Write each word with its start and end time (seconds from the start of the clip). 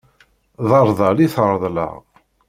D 0.67 0.69
arḍal 0.79 1.17
i 1.25 1.27
t-reḍleɣ. 1.33 1.95